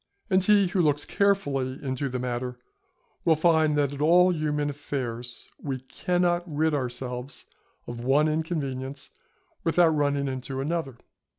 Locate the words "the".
2.09-2.17